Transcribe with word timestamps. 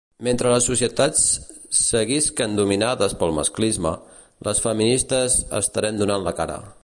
Mentre 0.27 0.51
les 0.51 0.69
societats 0.69 1.25
seguisquen 1.81 2.57
dominades 2.61 3.15
pel 3.21 3.37
masclisme, 3.41 3.93
les 4.49 4.63
feministes 4.67 5.37
estarem 5.63 6.03
donant 6.05 6.31
la 6.31 6.39
cara. 6.43 6.61